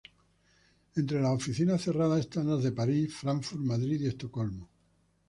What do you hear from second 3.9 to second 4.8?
y Estocolmo.